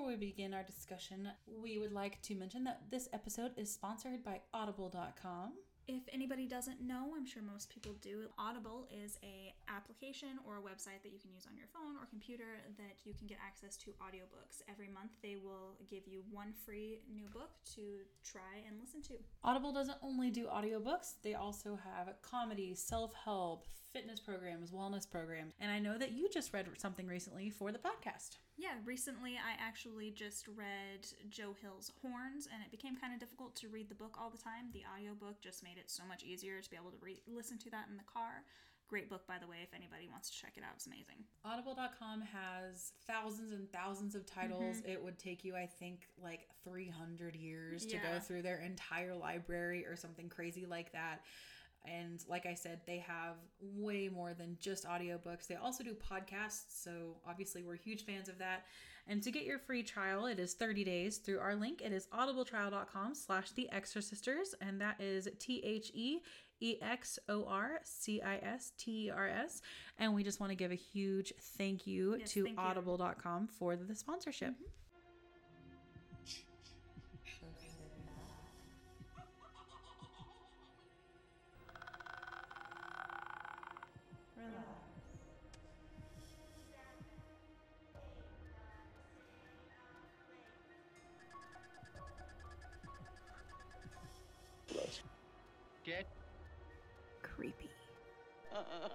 [0.00, 1.28] before we begin our discussion,
[1.62, 5.52] we would like to mention that this episode is sponsored by Audible.com.
[5.88, 8.28] If anybody doesn't know, I'm sure most people do.
[8.38, 12.06] Audible is a application or a website that you can use on your phone or
[12.08, 14.62] computer that you can get access to audiobooks.
[14.70, 17.82] Every month they will give you one free new book to
[18.24, 19.20] try and listen to.
[19.44, 25.54] Audible doesn't only do audiobooks, they also have comedy, self-help, fitness programs, wellness programs.
[25.60, 28.38] And I know that you just read something recently for the podcast.
[28.56, 33.56] Yeah, recently I actually just read Joe Hill's Horns, and it became kind of difficult
[33.56, 34.70] to read the book all the time.
[34.72, 37.70] The audiobook just made it so much easier to be able to re- listen to
[37.70, 38.44] that in the car.
[38.88, 40.72] Great book, by the way, if anybody wants to check it out.
[40.74, 41.22] It's amazing.
[41.44, 44.78] Audible.com has thousands and thousands of titles.
[44.78, 44.90] Mm-hmm.
[44.90, 49.86] It would take you, I think, like 300 years to go through their entire library
[49.86, 51.20] or something crazy like that.
[51.84, 55.46] And like I said, they have way more than just audiobooks.
[55.46, 56.82] They also do podcasts.
[56.82, 58.64] So obviously, we're huge fans of that.
[59.06, 61.80] And to get your free trial, it is 30 days through our link.
[61.82, 64.54] It is audibletrial.com slash the Exorcisters.
[64.60, 66.18] And that is T H E
[66.60, 69.62] E X O R C I S T E R S.
[69.98, 72.62] And we just want to give a huge thank you Yes, to thank you.
[72.62, 74.54] audible.com for the sponsorship.
[74.58, 74.68] Get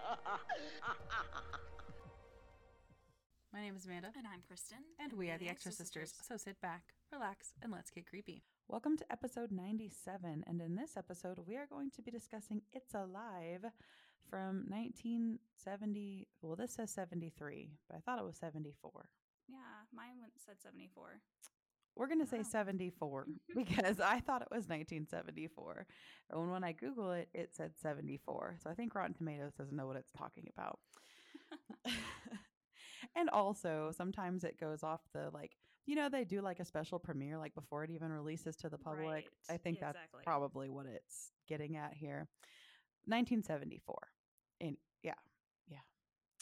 [3.53, 4.09] My name is Amanda.
[4.17, 4.81] And I'm Kristin.
[4.99, 6.13] And we are the Exorcisters.
[6.27, 8.43] So sit back, relax, and let's get creepy.
[8.67, 10.43] Welcome to episode 97.
[10.45, 13.65] And in this episode, we are going to be discussing It's Alive
[14.29, 16.27] from 1970.
[16.41, 19.09] Well, this says 73, but I thought it was 74.
[19.47, 19.57] Yeah,
[19.93, 21.21] mine said 74.
[21.95, 22.43] We're going to say Wow.
[22.43, 25.85] 74 because I thought it was 1974.
[26.31, 28.57] And when I Google it, it said 74.
[28.61, 30.79] So I think Rotten Tomatoes doesn't know what it's talking about.
[33.15, 35.55] and also, sometimes it goes off the like,
[35.85, 38.77] you know, they do like a special premiere like before it even releases to the
[38.77, 39.07] public.
[39.07, 39.25] Right.
[39.49, 42.27] I think Yeah, that's probably what it's getting at here.
[43.05, 43.95] 1974.
[44.61, 45.13] And yeah.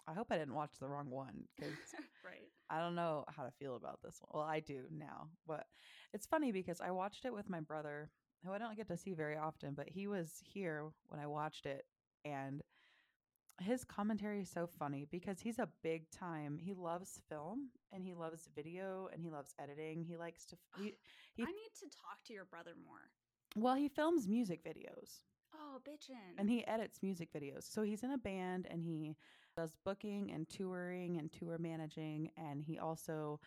[0.07, 1.73] I hope I didn't watch the wrong one because
[2.25, 2.49] right.
[2.69, 4.39] I don't know how to feel about this one.
[4.41, 5.65] Well, I do now, but
[6.13, 8.09] it's funny because I watched it with my brother,
[8.45, 11.65] who I don't get to see very often, but he was here when I watched
[11.65, 11.85] it,
[12.25, 12.61] and
[13.61, 16.57] his commentary is so funny because he's a big time.
[16.57, 20.03] He loves film and he loves video and he loves editing.
[20.03, 20.57] He likes to.
[20.77, 20.95] He,
[21.35, 23.11] he I need to talk to your brother more.
[23.55, 25.19] well, he films music videos
[25.55, 26.39] Oh, bitchin'.
[26.39, 27.71] and he edits music videos.
[27.71, 29.15] So he's in a band and he
[29.55, 32.31] does booking and touring and tour managing.
[32.37, 33.39] And he also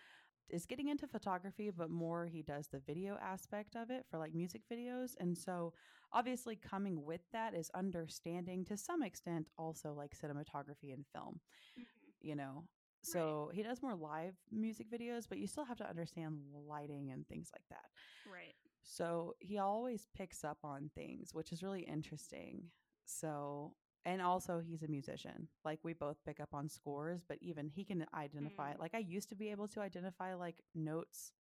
[0.48, 4.34] is getting into photography, but more he does the video aspect of it for like
[4.34, 5.14] music videos.
[5.18, 5.72] And so
[6.12, 11.40] obviously coming with that is understanding to some extent also like cinematography and film,
[11.76, 12.12] Mhm.
[12.20, 12.64] you know.
[13.02, 17.26] So he does more live music videos, but you still have to understand lighting and
[17.28, 17.90] things like that.
[18.24, 18.56] Right.
[18.82, 22.70] So he always picks up on things, which is really interesting.
[23.04, 23.74] So,
[24.06, 25.48] and also he's a musician.
[25.64, 28.72] Like we both pick up on scores, but even he can identify.
[28.72, 28.78] Mm.
[28.78, 31.32] Like I used to be able to identify like notes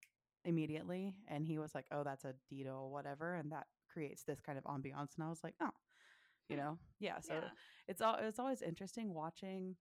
[0.43, 4.41] immediately, and he was like, "Oh, that's a Dito or whatever," and that creates this
[4.41, 5.15] kind of ambiance.
[5.15, 5.69] And I was like, "Oh,
[6.49, 6.61] you Hmm.
[6.63, 7.49] know, yeah." So yeah.
[7.87, 9.75] it's all it's always interesting watching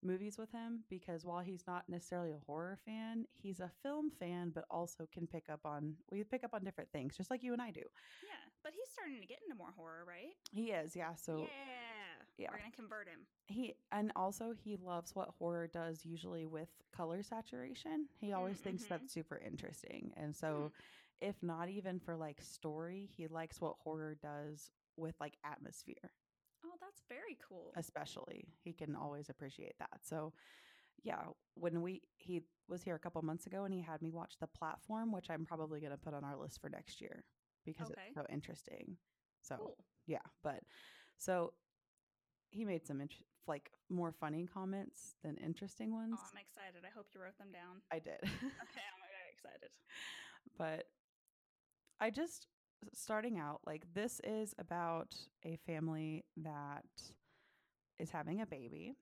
[0.00, 4.50] movies with him because while he's not necessarily a horror fan, he's a film fan,
[4.54, 7.52] but also can pick up on we pick up on different things, just like you
[7.52, 7.82] and I do.
[8.22, 8.46] Yeah.
[8.62, 10.34] But he's starting to get into more horror, right?
[10.52, 11.14] He is, yeah.
[11.16, 11.97] So yeah.
[12.38, 12.48] Yeah.
[12.52, 13.20] We're going to convert him.
[13.48, 18.06] he and also he loves what horror does usually with color saturation.
[18.20, 20.12] He always Mm, thinks that's super interesting.
[20.16, 20.72] And so
[21.20, 26.12] if not even for like story, he likes what horror does with like atmosphere.
[26.64, 27.72] Oh, that's very cool.
[27.76, 30.32] especially he can always appreciate that so
[31.04, 31.22] yeah
[31.54, 34.46] when we he was here a couple months ago and he had me watch the
[34.46, 37.24] platform which i'm probably going to put on our list for next year
[37.64, 38.00] because Okay.
[38.06, 38.96] it's so interesting
[39.42, 39.76] so Cool.
[40.06, 40.60] yeah but
[41.18, 41.52] so
[42.50, 43.14] he made some int-
[43.46, 46.84] like more funny comments than interesting oh, ones Oh, I'm excited.
[46.86, 47.80] I hope you wrote them down.
[47.92, 49.70] i did Okay, I'm very excited.
[50.56, 50.84] but
[52.00, 52.46] I just
[52.94, 55.14] starting out like this is about
[55.44, 56.84] a family that
[57.98, 58.94] is having a baby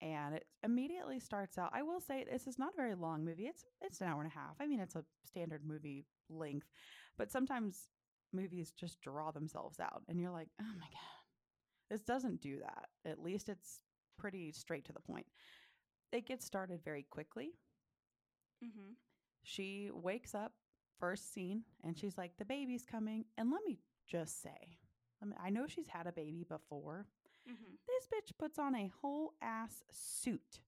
[0.00, 3.46] and it immediately starts out I will say this is not a very long movie
[3.46, 6.68] it's it's an hour and a half I mean it's a standard movie length
[7.18, 7.88] but sometimes
[8.32, 11.21] movies just draw themselves out and you're like oh my god
[11.90, 13.82] this doesn't do that at least it's
[14.18, 15.26] pretty straight to the point
[16.12, 17.52] it gets started very quickly
[18.64, 18.92] Mm-hmm.
[19.42, 20.52] she wakes up
[21.00, 23.24] first scene and she's like, the baby's coming.
[23.36, 24.78] And let me just say,
[25.20, 27.06] I, mean, I know she's had a baby before.
[27.44, 30.60] hmm This bitch puts on a whole ass suit.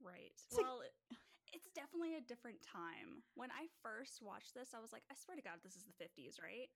[0.00, 0.30] Right.
[0.46, 0.94] It's like- well, it,
[1.52, 3.26] it's definitely a different time.
[3.34, 5.98] When I first watched this, I was like, I swear to God, this is the
[5.98, 6.70] 50s, right?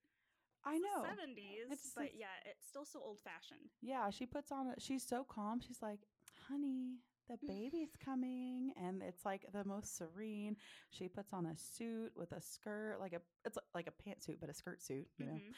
[0.65, 1.05] I know.
[1.05, 3.71] Seventies, It's- but it's- yeah, it's still so old fashioned.
[3.83, 5.61] Yeah, she puts on a, she's so calm.
[5.61, 6.01] She's like,
[6.49, 8.73] honey, the baby's coming.
[8.77, 10.57] And it's like the most serene.
[10.91, 14.49] She puts on a suit with a skirt, like a, it's like a pantsuit, but
[14.51, 15.33] a skirt suit, you know?
[15.41, 15.53] Mhm.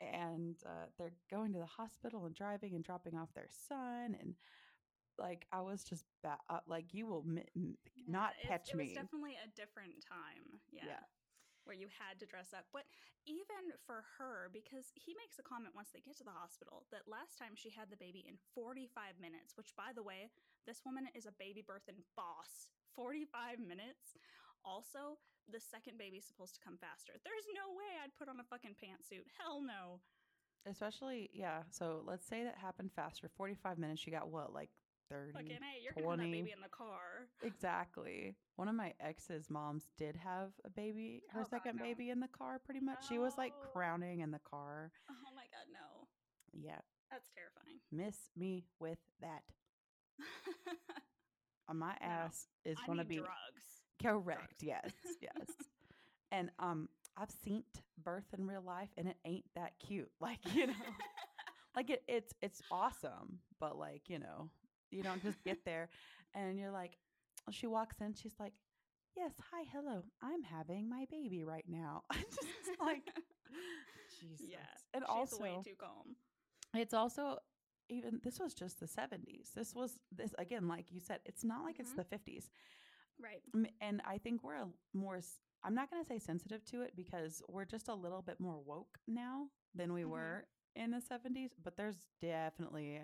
[0.00, 4.16] And uh, they're going to the hospital and driving and dropping off their son.
[4.20, 4.34] And
[5.18, 7.76] like, I was just ba- uh, like, you will mi- m-
[8.06, 8.84] not catch it me.
[8.84, 10.60] was definitely a different time.
[10.70, 10.84] Yeah.
[10.86, 11.00] Yeah.
[11.70, 12.66] Where you had to dress up.
[12.74, 12.90] But
[13.30, 17.06] even for her, because he makes a comment once they get to the hospital that
[17.06, 18.90] last time she had the baby in 45
[19.22, 20.34] minutes, which by the way,
[20.66, 22.74] this woman is a baby birthing boss.
[22.98, 24.18] 45 minutes.
[24.66, 27.14] Also, the second baby's supposed to come faster.
[27.22, 29.30] There's no way I'd put on a fucking pantsuit.
[29.38, 30.02] Hell no.
[30.66, 31.62] Especially, yeah.
[31.70, 33.30] So let's say that happened faster.
[33.30, 34.74] 45 minutes, she got what, like
[35.10, 35.32] 30?
[35.32, 36.30] Fucking hey, you're gonna have 20.
[36.30, 37.26] that baby in the car.
[37.42, 38.36] Exactly.
[38.56, 41.82] One of my ex's moms did have a baby, her Oh, God, second no.
[41.84, 43.08] baby in the car, pretty much.
[43.08, 44.90] She was like crowning in the car.
[45.10, 46.06] Oh my god, no.
[46.52, 46.78] Yeah.
[47.10, 47.80] That's terrifying.
[47.90, 49.42] Miss me with that.
[51.68, 52.06] Uh, my No.
[52.06, 53.30] ass is going to be drugs.
[54.02, 54.58] correct.
[54.58, 54.58] drugs.
[54.62, 54.92] Yes.
[55.22, 55.46] Yes.
[56.32, 57.62] and um, I've seen
[58.02, 60.10] birth in real life and it ain't that cute.
[60.20, 60.72] Like, you know,
[61.76, 64.50] like it, it's, it's awesome, but like, you know,
[64.90, 65.88] you don't just get there
[66.34, 66.96] and you're like,
[67.50, 68.52] she walks in, she's like,
[69.16, 72.02] yes, hi, hello, I'm having my baby right now.
[72.12, 73.02] just like,
[74.20, 74.46] Jesus.
[74.48, 74.58] yeah.
[74.94, 76.16] And she's also, way too calm.
[76.74, 77.38] it's also
[77.88, 79.52] even this was just the 70s.
[79.54, 81.96] This was this again, like you said, it's not like it's Mhm.
[81.96, 82.50] the 50s.
[83.18, 83.42] Right.
[83.80, 85.20] And I think we're a more,
[85.64, 88.58] I'm not going to say sensitive to it because we're just a little bit more
[88.58, 90.08] woke now than we Mhm.
[90.10, 90.46] were
[90.76, 93.00] in the 70s, but there's definitely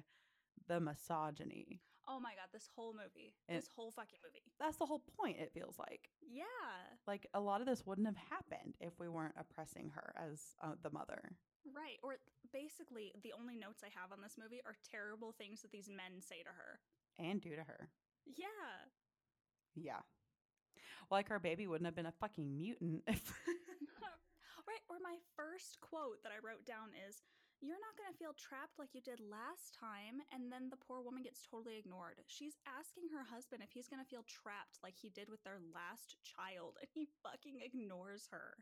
[0.69, 1.81] the misogyny.
[2.09, 3.35] Oh my god, this whole movie.
[3.49, 4.45] This whole fucking movie.
[4.61, 6.09] That's the whole point, it feels like.
[6.23, 6.45] Yeah.
[7.07, 10.75] Like a lot of this wouldn't have happened if we weren't oppressing her as uh,
[10.83, 11.33] the mother.
[11.75, 11.99] Right.
[12.05, 12.15] Or
[12.53, 16.21] basically the only notes I have on this movie are terrible things that these men
[16.21, 16.79] say to her.
[17.19, 17.89] and do to her.
[18.25, 18.87] Yeah.
[19.75, 20.03] Yeah.
[21.11, 23.33] Like her baby wouldn't have been a fucking mutant if
[24.69, 24.83] right.
[24.89, 27.23] Or my first quote that I wrote down is
[27.61, 30.21] You're not going to feel trapped like you did last time.
[30.33, 32.21] And then the poor woman gets totally ignored.
[32.29, 35.59] She's asking her husband if he's going to feel trapped like he did with their
[35.73, 36.77] last child.
[36.81, 38.61] And he fucking ignores her.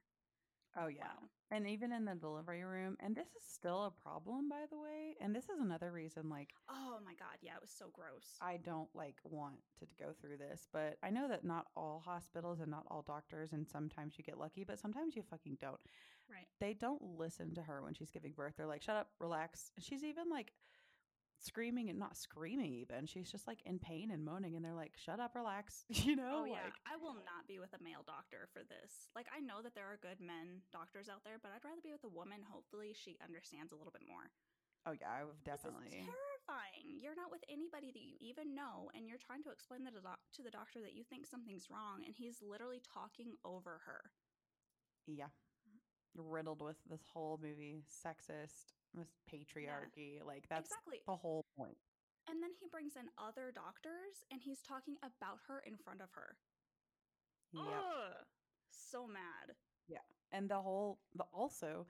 [0.76, 1.04] Oh yeah.
[1.04, 1.28] Wow.
[1.50, 5.14] And even in the delivery room, and this is still a problem by the way,
[5.20, 7.38] and this is another reason like Oh my God.
[7.42, 8.26] Yeah, it was so gross.
[8.40, 12.60] I don't like want to go through this, but I know that not all hospitals
[12.60, 15.80] and not all doctors and sometimes you get lucky, but sometimes you fucking don't.
[16.34, 16.46] Right.
[16.60, 18.54] They don't listen to her when she's giving birth.
[18.56, 20.52] They're like, "Shut up, relax." And she's even like
[21.40, 23.04] screaming and not screaming even.
[23.06, 26.42] She's just like in pain and moaning and they're like, "Shut up, relax." You know,
[26.42, 26.64] Oh, yeah.
[26.64, 29.08] like I will not be with a male doctor for this.
[29.14, 31.92] Like, I know that there are good men doctors out there, but I'd rather be
[31.92, 32.40] with a woman.
[32.48, 34.32] Hopefully, she understands a little bit more.
[34.86, 35.88] Oh yeah, I would definitely.
[35.96, 37.00] terrifying.
[37.00, 40.20] You're not with anybody that you even know, and you're trying to explain that doc-
[40.36, 44.12] to the doctor that you think something's wrong, and he's literally talking over her.
[45.08, 45.32] Yeah.
[46.16, 48.72] Riddled with this whole movie, sexist,
[49.30, 50.24] patriarchy.
[50.24, 51.00] Like that's exactly.
[51.06, 51.76] the whole point.
[52.28, 56.08] And then he brings in other doctors, and he's talking about her in front of
[56.14, 56.36] her.
[57.52, 58.24] Yeah.
[58.70, 59.54] So mad.
[59.88, 59.98] Yeah.
[60.32, 61.86] And the whole the also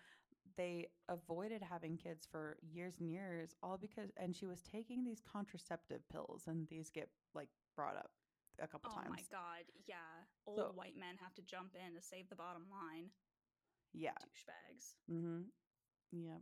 [0.57, 5.21] they avoided having kids for years and years all because and she was taking these
[5.21, 8.11] contraceptive pills and these get like brought up
[8.61, 9.09] a couple Oh times.
[9.09, 9.64] Oh my god.
[9.87, 9.97] Yeah.
[10.47, 13.11] Old So- white men have to jump in to save the bottom line.
[13.94, 14.12] Yeah.
[14.20, 14.96] Douchebags.
[15.10, 15.44] Mm Mhm.
[16.12, 16.38] Yeah.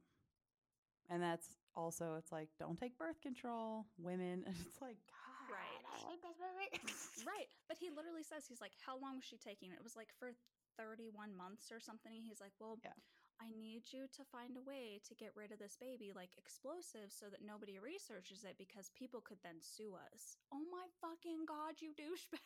[1.10, 4.44] And that's also it's like don't take birth control, women.
[4.46, 5.82] And it's like God, Right.
[5.92, 6.70] I hate this movie.
[7.26, 7.48] Right.
[7.68, 9.72] But he literally says, he's like, how long was she taking?
[9.72, 10.32] It was like for
[10.78, 12.22] 31 months or something.
[12.24, 12.96] He's like, well, Yeah.
[13.40, 17.12] I need you to find a way to get rid of this baby, like explosives,
[17.18, 20.36] so that nobody researches it because people could then sue us.
[20.52, 22.38] Oh my fucking god, you douchebag.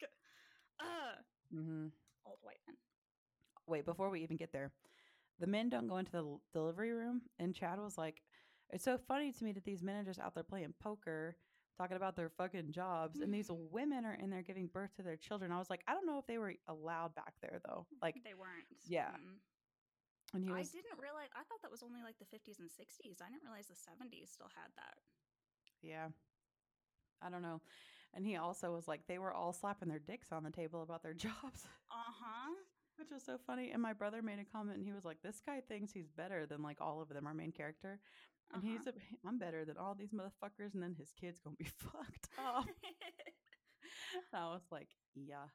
[0.80, 1.24] Ugh.
[1.52, 1.92] Mm Mhm.
[2.24, 2.76] Old white man.
[3.68, 4.72] Wait, before we even get there,
[5.38, 7.22] the men don't go into the delivery room.
[7.38, 8.22] And Chad was like,
[8.70, 11.36] it's so funny to me that these men are just out there playing poker,
[11.76, 15.16] talking about their fucking jobs, and these women are in there giving birth to their
[15.16, 15.52] children.
[15.52, 17.86] I was like, I don't know if they were allowed back there though.
[18.02, 18.66] Like, They weren't.
[18.86, 19.38] yeah, Mm.
[20.34, 23.22] and he I didn't realize, I thought that was only like the 50s and 60s.
[23.22, 24.98] I didn't realize the 70s still had that.
[25.82, 26.08] yeah,
[27.22, 27.60] I don't know.
[28.14, 31.02] And he also was like, they were all slapping their dicks on the table about
[31.02, 32.54] their jobs, Uh huh.
[32.98, 33.70] Which was so funny.
[33.72, 36.46] And my brother made a comment and he was like, this guy thinks he's better
[36.46, 38.00] than like all of them, our main character.
[38.52, 38.72] And Uh-huh.
[38.78, 38.92] he's, a,
[39.26, 40.74] I'm better than all these motherfuckers.
[40.74, 42.66] And then his kid's to be fucked up.
[44.32, 45.46] I was like, yeah.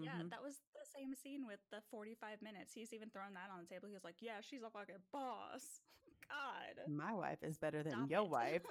[0.00, 0.30] Yeah, mhm.
[0.30, 2.72] that was the same scene with the 45 minutes.
[2.72, 3.88] He's even thrown that on the table.
[3.88, 5.80] He was like, Yeah, she's a fucking boss.
[6.30, 6.86] God.
[6.94, 8.30] My wife is better than Stop your it.
[8.30, 8.62] wife.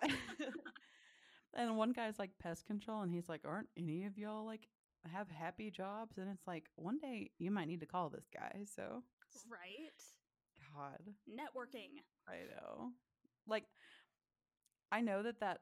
[1.53, 4.67] and one guy's like pest control, and he's like, "Aren't any of y'all like
[5.07, 8.65] have happy jobs?" And it's like, one day you might need to call this guy.
[8.75, 9.03] So,
[9.49, 10.01] Right?
[10.75, 12.01] God, Networking.
[12.27, 12.91] I know.
[13.47, 13.65] Like,
[14.91, 15.61] I know that that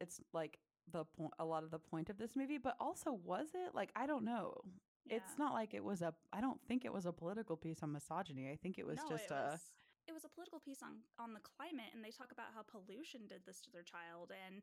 [0.00, 0.58] it's like
[0.92, 3.90] the point, a lot of the point of this movie, but also was it like
[3.96, 4.60] I don't know.
[5.08, 6.12] It's not like it was a.
[6.32, 8.50] I don't think it was a political piece on misogyny.
[8.50, 9.50] I think it was no, just it a.
[9.52, 9.60] was,
[10.08, 13.26] it was a political piece on on the climate, and they talk about how pollution
[13.26, 14.62] did this to their child and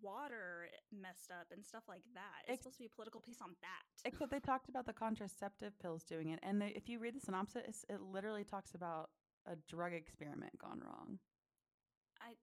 [0.00, 2.44] water eh, messed up and stuff like that.
[2.48, 3.84] It's Ex- supposed to be a political piece on that.
[4.04, 7.20] Except they talked about the contraceptive pills doing it, and they, if you read the
[7.20, 9.10] synopsis, it literally talks about
[9.46, 11.18] a drug experiment gone wrong.
[12.20, 12.34] I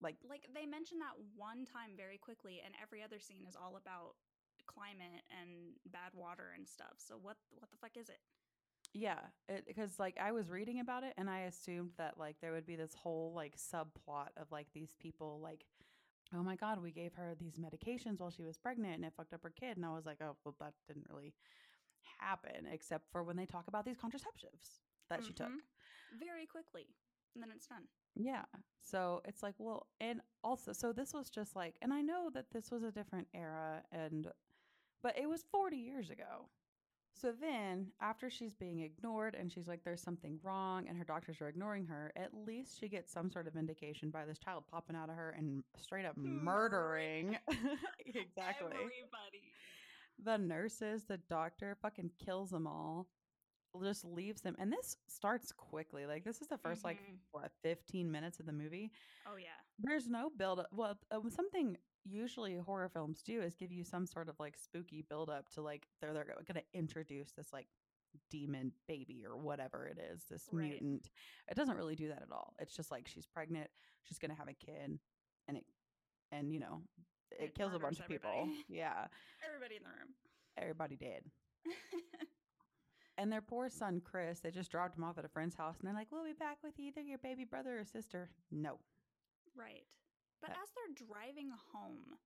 [0.00, 3.76] Like, like they mention that one time very quickly, and every other scene is all
[3.76, 4.16] about
[4.66, 6.96] climate and bad water and stuff.
[6.98, 8.20] So what what the fuck is it?
[8.94, 12.52] Yeah, eh, because like I was reading about it, and I assumed that like there
[12.52, 15.64] would be this whole like subplot of like these people like,
[16.32, 19.34] oh my god, we gave her these medications while she was pregnant, and it fucked
[19.34, 21.34] up her kid, and I was like, oh well, that didn't really
[22.20, 24.78] happen, except for when they talk about these contraceptives
[25.10, 25.44] that she mm-hmm.
[25.44, 25.62] took.
[26.18, 26.86] Very quickly,
[27.34, 27.82] and then it's done.
[28.14, 28.44] Yeah.
[28.80, 32.46] So it's like, well, and also, so this was just like, and I know that
[32.52, 34.28] this was a different era, and,
[35.02, 36.48] but it was 40 years ago.
[37.20, 41.40] So then, after she's being ignored and she's like, there's something wrong, and her doctors
[41.40, 44.96] are ignoring her, at least she gets some sort of indication by this child popping
[44.96, 47.38] out of her and straight up murdering.
[48.06, 48.72] exactly.
[48.72, 49.52] Everybody.
[50.24, 53.06] The nurses, the doctor fucking kills them all,
[53.82, 54.56] just leaves them.
[54.58, 56.06] And this starts quickly.
[56.06, 57.18] Like, this is the 1st like, Mhm.
[57.30, 58.90] what, 15 minutes of the movie?
[59.26, 59.46] Oh yeah.
[59.78, 60.68] There's no build up.
[60.72, 65.04] Well, uh, something usually horror films do is give you some sort of like spooky
[65.08, 66.64] build up to like they're they're going to mm.
[66.74, 67.66] introduce this like
[68.30, 70.70] demon baby or whatever it is, this Right.
[70.70, 71.10] mutant.
[71.48, 72.54] It doesn't really do that at all.
[72.58, 73.70] It's just like she's pregnant,
[74.02, 74.98] she's going to have a kid
[75.48, 75.64] and it
[76.30, 76.82] and you know,
[77.30, 78.48] it, It kills a bunch of people.
[78.68, 79.06] Yeah.
[79.46, 80.14] Everybody in the room.
[80.56, 81.24] Everybody did.
[83.16, 85.86] And their poor son Chris, they just dropped him off at a friend's house and
[85.86, 88.78] they're like, "We'll be back with either your baby brother or sister." No.
[89.56, 89.84] right.
[90.44, 92.20] But as they're driving home,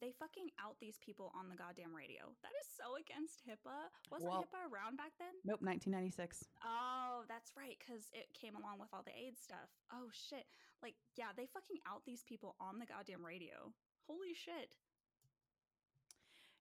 [0.00, 2.34] they fucking out these people on the goddamn radio.
[2.42, 3.86] That is so against HIPAA.
[4.10, 5.34] Wasn't Well- HIPAA around back then?
[5.44, 6.48] Nope, 1996.
[6.64, 9.70] Oh, that's right, because it came along with all the AIDS stuff.
[9.92, 10.46] Oh shit.
[10.82, 13.72] Like, yeah, they fucking out these people on the goddamn radio.
[14.08, 14.74] Holy shit.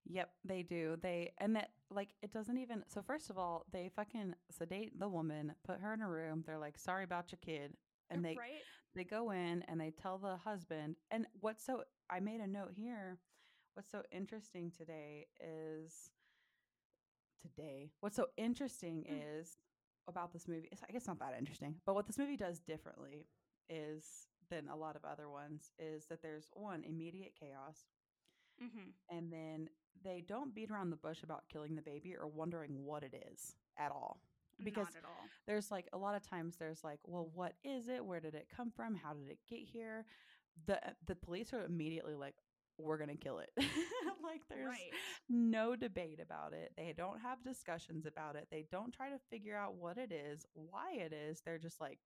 [0.06, 0.98] Yep, they do.
[1.02, 5.08] They and that like it doesn't even so first of all, they fucking sedate the
[5.08, 6.44] woman, put her in a room.
[6.46, 7.78] They're like, "Sorry about your kid."
[8.10, 8.64] And they right?
[8.96, 10.96] They go in and they tell the husband.
[11.12, 13.20] And what's so I made a note here.
[13.74, 16.10] What's so interesting today is
[17.42, 17.92] today.
[18.02, 19.40] What's so interesting Mm.
[19.40, 19.58] is
[20.08, 20.68] about this movie.
[20.72, 23.28] It's, I guess not that interesting, but what this movie does differently
[23.70, 27.86] is than a lot of other ones is that there's one immediate chaos
[28.62, 28.90] Mm-hmm.
[29.10, 29.70] and then
[30.04, 33.56] they don't beat around the bush about killing the baby or wondering what it is
[33.78, 34.20] at all
[34.64, 35.26] because Not at all.
[35.48, 38.48] there's like a lot of times there's like well what is it where did it
[38.56, 40.06] come from how did it get here
[40.66, 42.36] the uh, the police are immediately like
[42.78, 43.50] we're gonna kill it
[44.24, 44.92] like there's Right.
[45.30, 49.56] no debate about it they don't have discussions about it they don't try to figure
[49.56, 52.00] out what it is why it is they're just like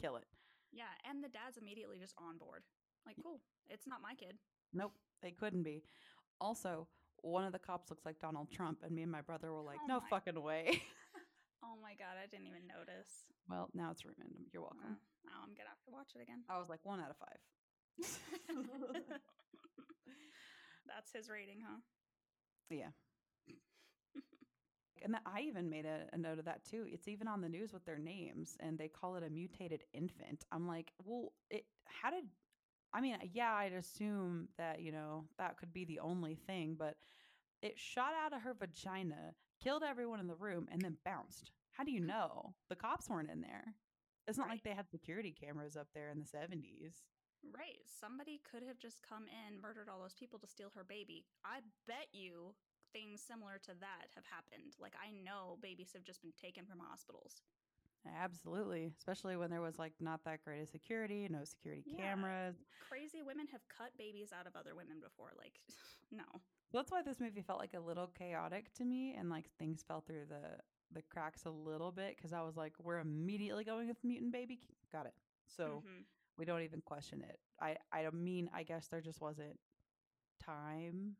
[0.00, 0.24] kill it
[0.72, 2.62] Yeah, and the dad's immediately just on board.
[3.06, 3.40] Like, cool.
[3.70, 4.36] It's not my kid.
[4.74, 5.84] Nope, they couldn't be.
[6.40, 6.86] Also,
[7.22, 9.78] one of the cops looks like Donald Trump, and me and my brother were like,
[9.84, 10.82] Oh "No my- fucking way."
[11.62, 13.26] Oh my god, I didn't even notice.
[13.48, 14.46] well, now it's random.
[14.52, 14.96] You're Uh, welcome.
[15.24, 16.44] now I'm gonna have to watch it again.
[16.48, 17.40] I was like one out of five.
[20.86, 21.80] That's his rating, huh?
[22.70, 22.90] yeah.
[25.02, 26.86] And that, I even made a, a note of that too.
[26.88, 30.44] It's even on the news with their names, and they call it a mutated infant.
[30.50, 31.64] I'm like, well, it.
[31.84, 32.24] How did?
[32.92, 36.96] I mean, yeah, I'd assume that you know that could be the only thing, but
[37.62, 41.50] it shot out of her vagina, killed everyone in the room, and then bounced.
[41.72, 42.06] How do you mm.
[42.06, 42.54] know?
[42.68, 43.74] The cops weren't in there.
[44.26, 47.04] It's not like they had security cameras up there in the 70s.
[47.54, 47.78] Right.
[47.86, 51.24] Somebody could have just come in, murdered all those people to steal her baby.
[51.44, 52.54] I bet you
[52.92, 54.74] things similar to that have happened.
[54.80, 57.42] Like, I know babies have just been taken from hospitals.
[58.06, 58.92] Absolutely.
[58.96, 62.14] Especially when there was like not that great of security, no security Yeah.
[62.14, 62.56] cameras.
[62.88, 65.32] Crazy women have cut babies out of other women before.
[65.36, 65.60] Like,
[66.10, 66.24] no.
[66.72, 70.00] That's why this movie felt like a little chaotic to me, and like things fell
[70.00, 70.60] through the
[70.92, 74.60] the cracks a little bit because I was like, we're immediately going with mutant baby.
[74.92, 75.14] Got it.
[75.46, 76.04] So Mhm.
[76.36, 77.40] we don't even question it.
[77.60, 79.58] I I don't mean I guess there just wasn't
[80.40, 81.16] time,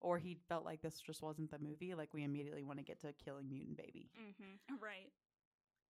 [0.00, 1.94] or he felt like this just wasn't the movie.
[1.94, 4.76] Like we immediately want to get to killing mutant baby, Mm-hmm.
[4.82, 5.12] Right.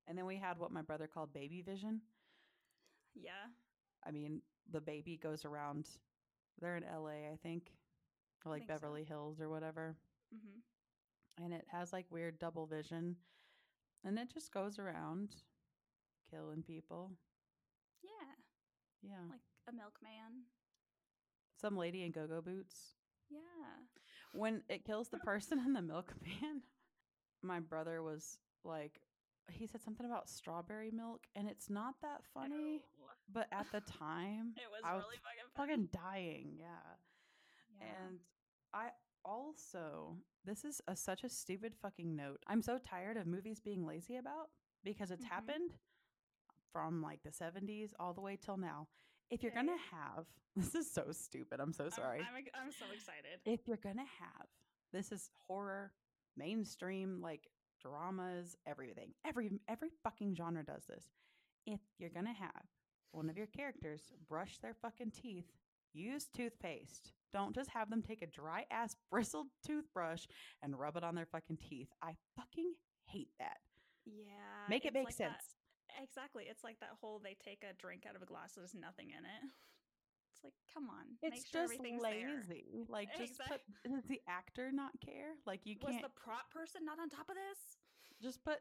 [0.06, 2.00] and then we had what my brother called baby vision.
[3.14, 3.48] Yeah.
[4.04, 5.88] I mean, the baby goes around.
[6.60, 7.28] They're in L.A.
[7.32, 7.72] I think,
[8.44, 8.74] or like think so.
[8.74, 9.96] Beverly Hills or whatever.
[10.34, 10.62] Mhm.
[11.44, 13.16] and it has like weird double vision
[14.04, 15.36] and it just goes around
[16.30, 17.12] killing people
[18.02, 18.34] Yeah.
[19.02, 20.44] yeah Like a milkman.
[21.56, 22.94] some lady in go-go boots
[23.30, 23.40] Yeah.
[24.32, 26.62] when it kills the person in the milkman
[27.42, 29.00] my brother was like
[29.50, 32.82] he said something about strawberry milk and it's not that funny
[33.32, 35.68] but at the time It was I really fucking funny.
[35.72, 36.96] fucking dying yeah
[37.78, 37.86] Yeah.
[38.08, 38.18] And
[38.74, 38.88] I
[39.24, 42.40] also, this is a, such a stupid fucking note.
[42.46, 44.48] I'm so tired of movies being lazy about
[44.84, 45.28] because it's Mhm.
[45.28, 45.74] happened
[46.72, 48.88] from like the 70s all the way till now.
[49.30, 50.26] If you're going to have,
[50.56, 51.60] this is so stupid.
[51.60, 52.20] I'm so I'm- sorry.
[52.20, 53.40] I'm, I'm so excited.
[53.44, 54.46] if you're going to have,
[54.92, 55.92] this is horror,
[56.36, 57.48] mainstream, like
[57.80, 59.12] dramas, everything.
[59.24, 61.04] Every every fucking genre does this.
[61.66, 62.64] If you're going to have
[63.12, 65.50] one of your characters brush their fucking teeth,
[65.92, 67.12] use toothpaste.
[67.32, 70.24] Don't just have them take a dry ass bristled toothbrush
[70.62, 71.88] and rub it on their fucking teeth.
[72.02, 72.72] I fucking
[73.06, 73.58] hate that.
[74.04, 74.68] Yeah.
[74.68, 75.54] Make it make like that- sense.
[76.02, 76.44] Exactly.
[76.48, 79.24] It's like that whole they take a drink out of a glass, there's nothing in
[79.24, 79.44] it.
[80.34, 81.04] It's like, come on.
[81.20, 82.40] It's make sure just everything's there.
[82.40, 82.86] lazy.
[82.88, 85.36] Like, just put, does the actor not care?
[85.46, 87.76] Like, you can't Was the prop person not on top of this?
[88.22, 88.58] just put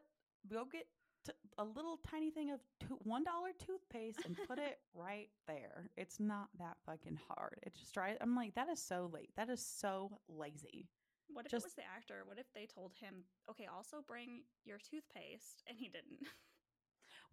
[0.50, 0.84] go get
[1.24, 5.90] t- a little tiny thing of two, one dollar toothpaste and put it right there.
[5.96, 7.58] It's not that fucking hard.
[7.62, 8.16] It just dry.
[8.20, 9.30] I'm like that is so late.
[9.36, 10.88] That is so lazy.
[11.32, 12.22] What if Just- it was the actor?
[12.26, 16.26] What if they told him, okay, also bring your toothpaste, and he didn't?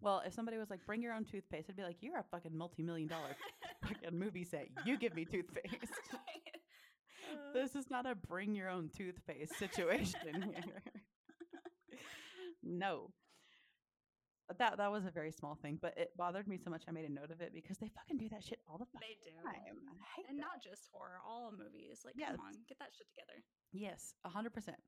[0.02, 2.56] Well, if somebody was like, "Bring your own toothpaste," I'd be like, "You're a fucking
[2.56, 3.36] multi-million dollar
[3.86, 4.68] fucking movie set.
[4.86, 5.74] You give me toothpaste."
[7.30, 10.82] Uh, this is not a bring your own toothpaste situation here.
[12.62, 13.10] no.
[14.50, 16.90] But That that was a very small thing, but it bothered me so much I
[16.90, 19.30] made a note of it because they fucking do that shit all the fucking they
[19.30, 19.36] do.
[19.44, 19.76] time.
[19.88, 20.42] I hate And that.
[20.42, 22.00] not just horror, all movies.
[22.04, 23.44] Like, come on, get that shit together.
[23.70, 24.78] Yes, a hundred percent.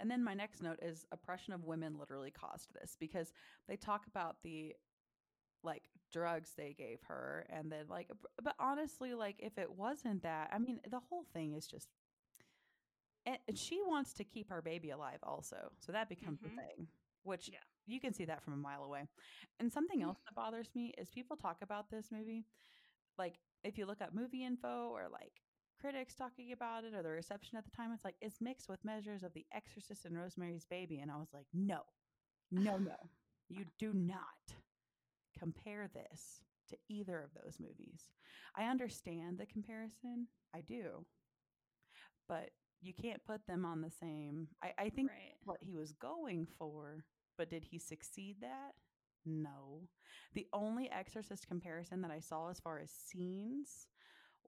[0.00, 3.34] And then my next note is oppression of women literally caused this because
[3.68, 4.74] they talk about the
[5.62, 8.08] like drugs they gave her and then like
[8.42, 11.88] but honestly like if it wasn't that I mean the whole thing is just
[13.26, 15.72] and she wants to keep her baby alive also.
[15.80, 16.44] So that becomes Mhm.
[16.44, 16.88] the thing,
[17.24, 17.58] which Yeah.
[17.86, 19.06] You can see that from a mile away.
[19.60, 20.06] And something hmm.
[20.06, 22.44] else that bothers me is people talk about this movie
[23.18, 25.32] like if you look up movie info or like
[25.80, 28.84] critics talking about it or the reception at the time, it's like it's mixed with
[28.84, 30.98] measures of The Exorcist and Rosemary's Baby.
[31.00, 31.80] And I was like, no,
[32.50, 32.96] no, no.
[33.48, 34.56] You do not
[35.38, 38.08] compare this to either of those movies.
[38.56, 40.26] I understand the comparison.
[40.52, 41.04] I do.
[42.28, 44.48] But you can't put them on the same.
[44.64, 45.36] I, I think Right.
[45.44, 47.04] what he was going for,
[47.36, 48.74] but did he succeed that?
[49.24, 49.88] No.
[50.34, 53.88] The only Exorcist comparison that I saw as far as scenes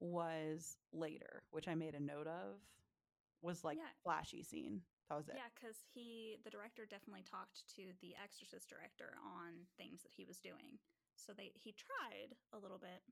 [0.01, 2.61] was later, which I made a note of,
[3.43, 3.91] was like Yeah.
[4.03, 4.83] flashy scene.
[5.09, 5.35] That was it.
[5.37, 10.25] Yeah, because he, the director, definitely talked to the Exorcist director on things that he
[10.25, 10.79] was doing.
[11.17, 13.03] So they, he tried a little bit.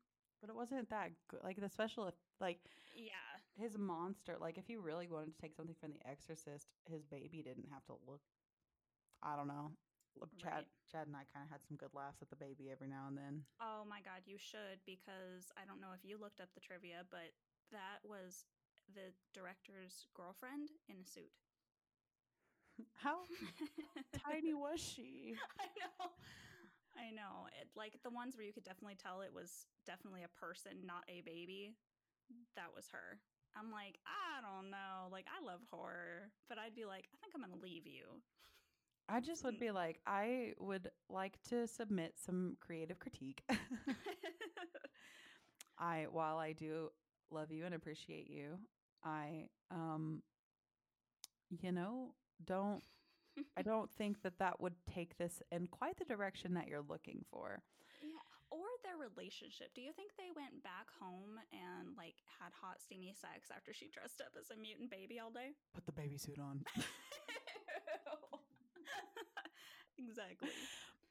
[0.40, 1.40] But it wasn't that good.
[1.42, 2.58] Like the special, like
[2.94, 4.36] Yeah, his monster.
[4.38, 7.84] Like if he really wanted to take something from The Exorcist, his baby didn't have
[7.86, 8.20] to look.
[9.26, 9.72] I don't know.
[10.20, 10.66] Look, Chad, Right.
[10.90, 13.18] Chad and I kind of had some good laughs at the baby every now and
[13.18, 13.44] then.
[13.60, 17.04] Oh my god, you should because I don't know if you looked up the trivia,
[17.10, 17.32] but
[17.72, 18.44] that was
[18.94, 21.32] the director's girlfriend in a suit.
[22.94, 23.24] How
[24.26, 25.36] tiny was she?
[25.60, 26.10] I know.
[26.96, 27.48] I know.
[27.60, 31.04] It, like the ones where you could definitely tell it was definitely a person, not
[31.08, 31.74] a baby.
[32.56, 33.20] That was her.
[33.56, 35.08] I'm like, I don't know.
[35.12, 38.22] Like I love horror, but I'd be like, I think I'm going to leave you.
[39.08, 43.42] I just would be like, I would like to submit some creative critique.
[45.78, 46.90] I, while I do
[47.30, 48.58] love you and appreciate you,
[49.04, 50.22] I, um,
[51.50, 52.14] you know,
[52.44, 52.82] don't,
[53.56, 57.24] I don't think that that would take this in quite the direction that you're looking
[57.30, 57.62] for.
[58.02, 58.08] Yeah.
[58.50, 59.74] Or their relationship.
[59.74, 63.88] Do you think they went back home and like had hot steamy sex after she
[63.88, 65.52] dressed up as a mutant baby all day?
[65.74, 66.64] Put the baby suit on.
[69.98, 70.48] exactly.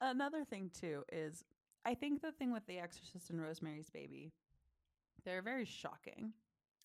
[0.00, 1.44] Another thing too is
[1.84, 4.32] I think the thing with The Exorcist and Rosemary's Baby,
[5.24, 6.32] they're very shocking.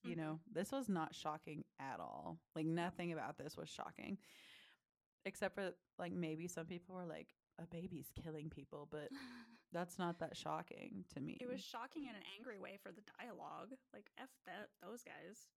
[0.03, 0.17] You Mhm.
[0.17, 2.39] know, this was not shocking at all.
[2.55, 4.17] Like nothing about this was shocking.
[5.25, 9.09] Except for like maybe some people were like a baby's killing people, but
[9.71, 11.37] that's not that shocking to me.
[11.39, 13.69] it was shocking in an angry way for the dialogue.
[13.93, 15.47] Like f that those guys.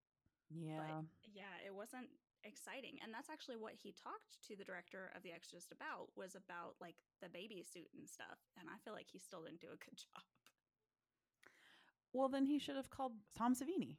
[0.50, 0.76] yeah.
[0.78, 2.08] But yeah, it wasn't
[2.44, 2.98] exciting.
[3.02, 6.76] And that's actually what he talked to the director of The Exorcist about was about
[6.80, 8.38] like the baby suit and stuff.
[8.58, 10.22] And I feel like he still didn't do a good job.
[12.12, 13.96] Well, then he should have called Tom Savini.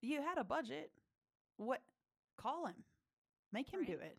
[0.00, 0.90] You had a budget.
[1.56, 1.80] What?
[2.36, 2.84] Call him.
[3.52, 4.18] Make him do it.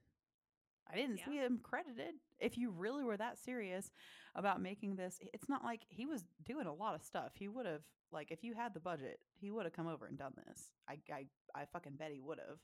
[0.91, 1.25] I didn't Yeah.
[1.25, 2.15] see him credited.
[2.39, 3.89] If you really were that serious
[4.35, 7.31] about making this, it's not like he was doing a lot of stuff.
[7.35, 10.17] He would have, like, if you had the budget, he would have come over and
[10.17, 10.71] done this.
[10.87, 12.59] I, I, I fucking bet he would have.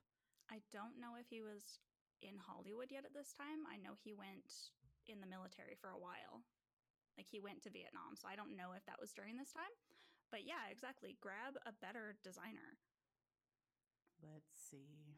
[0.50, 1.80] I don't know if he was
[2.22, 3.64] in Hollywood yet at this time.
[3.70, 4.74] I know he went
[5.08, 6.44] in the military for a while.
[7.18, 8.18] Like he went to Vietnam.
[8.18, 9.74] So I don't know if that was during this time.
[10.32, 11.18] But yeah, exactly.
[11.22, 12.78] Grab a better designer.
[14.22, 15.18] Let's see.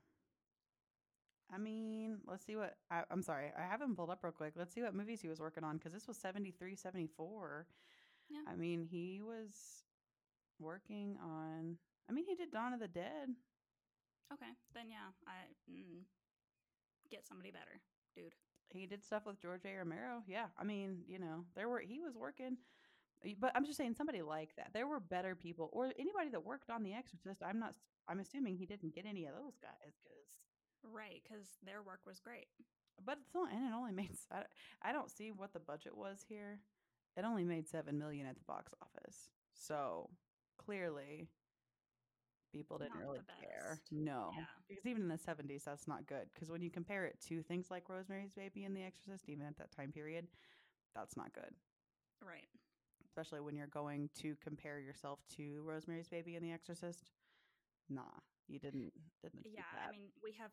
[1.53, 4.53] I mean, let's see what I, I'm sorry, I have him pulled up real quick.
[4.55, 7.67] Let's see what movies he was working on because this was 73, 74.
[8.29, 8.37] Yeah.
[8.47, 9.83] I mean, he was
[10.59, 11.77] working on.
[12.09, 13.35] I mean, he did Dawn of the Dead.
[14.33, 16.03] Okay, then yeah, I mm,
[17.09, 17.81] get somebody better,
[18.15, 18.33] dude.
[18.69, 19.75] He did stuff with George A.
[19.75, 20.23] Romero.
[20.27, 22.57] Yeah, I mean, you know, there were he was working.
[23.39, 24.71] But I'm just saying, somebody like that.
[24.73, 27.43] There were better people, or anybody that worked on The Exorcist.
[27.45, 27.75] I'm not.
[28.07, 30.25] I'm assuming he didn't get any of those guys because
[30.83, 32.47] Right, because their work was great.
[33.03, 34.11] But it's not, and it only made.
[34.81, 36.59] I don't see what the budget was here.
[37.17, 40.09] It only made seven million at the box office, so
[40.57, 41.27] clearly,
[42.51, 43.79] people didn't Not really care.
[43.91, 44.45] No, Yeah.
[44.67, 46.29] because even in the seventies, that's not good.
[46.33, 49.57] Because when you compare it to things like Rosemary's Baby and The Exorcist, even at
[49.57, 50.27] that time period,
[50.93, 51.53] that's not good.
[52.21, 52.47] Right.
[53.05, 57.11] Especially when you're going to compare yourself to Rosemary's Baby and The Exorcist.
[57.89, 58.93] Nah, you didn't.
[59.21, 59.45] Didn't.
[59.45, 59.63] Yeah.
[59.87, 60.51] I mean, we have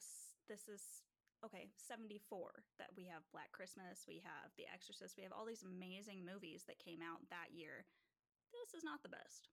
[0.48, 1.02] this is
[1.44, 5.62] okay, 74 that we have Black Christmas, we have The Exorcist, we have all these
[5.62, 7.86] amazing movies that came out that year.
[8.50, 9.48] This is not the best.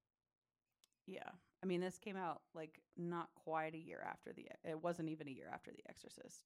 [1.08, 1.30] Yeah.
[1.64, 5.28] I mean, this came out like not quite a year after the it wasn't even
[5.28, 6.44] a year after The Exorcist.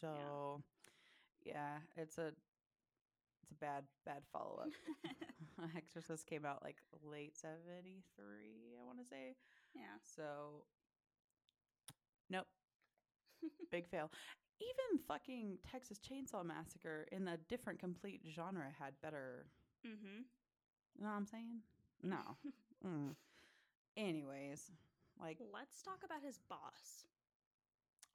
[0.00, 0.62] So
[1.44, 2.28] yeah, it's a
[3.42, 4.68] it's a bad bad follow-up.
[5.76, 8.02] Exorcist came out like late 73,
[8.80, 9.34] I want to say.
[9.74, 9.96] yeah.
[10.16, 10.64] So
[12.30, 12.46] nope.
[13.70, 14.10] Big fail.
[14.60, 19.46] Even fucking Texas Chainsaw Massacre in a different complete genre had better,
[19.84, 20.24] Mhm.
[20.96, 21.62] you know what I'm saying?
[22.02, 22.36] No.
[22.86, 23.16] Mm.
[23.96, 24.70] Anyways,
[25.20, 27.04] like Let's talk about his boss.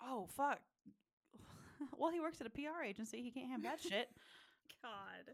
[0.01, 0.59] Oh fuck.
[1.97, 3.21] well, he works at a PR agency.
[3.21, 4.09] He can't have that shit.
[4.83, 5.33] God.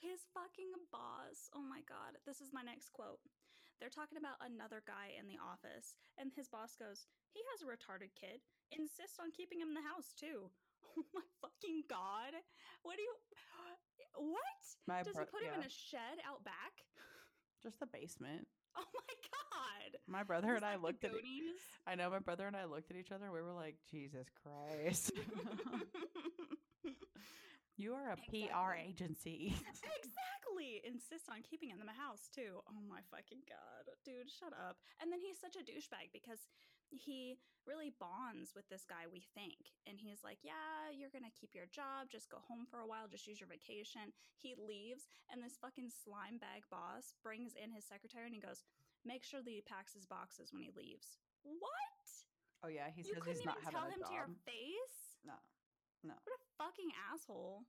[0.00, 1.52] His fucking boss.
[1.52, 2.16] Oh my god.
[2.24, 3.20] This is my next quote.
[3.80, 7.68] They're talking about another guy in the office, and his boss goes, He has a
[7.68, 8.44] retarded kid.
[8.68, 10.52] Insists on keeping him in the house, too.
[10.98, 12.34] Oh my fucking god.
[12.82, 13.14] What do you.
[14.18, 14.60] What?
[14.90, 16.82] My Does bro- he put him in a shed out back?
[17.62, 18.48] Just the basement.
[18.76, 20.00] Oh my god.
[20.06, 21.12] My brother Is and I looked at.
[21.12, 21.52] e-?
[21.86, 23.30] I know my brother and I looked at each other.
[23.32, 25.12] We were like, Jesus Christ,
[27.80, 29.56] you are a PR agency.
[29.98, 30.84] exactly.
[30.84, 32.60] Insists on keeping him in the house too.
[32.68, 33.88] Oh my fucking god.
[34.04, 34.76] Dude, shut up.
[35.00, 36.44] And then he's such a douchebag because
[36.92, 39.72] he really bonds with this guy, we think.
[39.88, 43.08] And he's like, Yeah, you're gonna keep your job, just go home for a while,
[43.08, 44.12] just use your vacation.
[44.36, 48.64] He leaves, and this fucking slime bag boss brings in his secretary and he goes,
[49.06, 51.16] Make sure that he packs his boxes when he leaves.
[51.40, 52.00] What?
[52.64, 54.08] oh yeah, he you says couldn't he's not even tell him job.
[54.08, 55.16] to your face?
[55.24, 55.36] No,
[56.04, 56.14] no.
[56.24, 57.62] What a fucking asshole.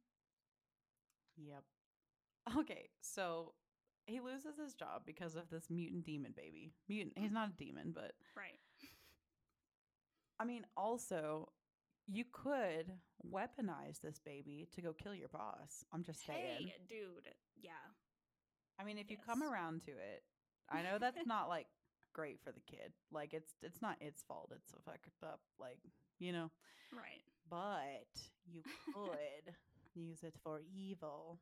[1.37, 1.63] Yep.
[2.59, 3.53] Okay, so
[4.05, 6.73] he loses his job because of this mutant demon baby.
[6.89, 7.17] Mutant.
[7.17, 8.59] He's not a demon, but Right.
[10.39, 11.49] I mean, also,
[12.07, 12.91] you could
[13.31, 15.85] weaponize this baby to go kill your boss.
[15.93, 16.67] I'm just saying.
[16.67, 17.29] Hey, dude.
[17.61, 17.71] Yeah.
[18.79, 20.23] I mean, if you come around to it,
[20.67, 21.67] I know that's not like
[22.13, 22.91] great for the kid.
[23.11, 24.51] Like it's it's not its fault.
[24.55, 25.77] It's a fucked up, like
[26.19, 26.49] you know.
[26.91, 27.21] Right.
[27.51, 28.07] But
[28.49, 28.63] you
[28.95, 29.53] could
[29.93, 31.37] use it for evil.